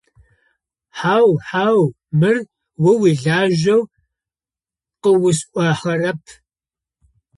Хьау, 0.99 1.27
хьау, 1.47 1.81
мыр 2.19 2.37
о 2.89 2.91
уилажьэу 3.01 3.79
къыосӀуахэрэп. 5.01 6.21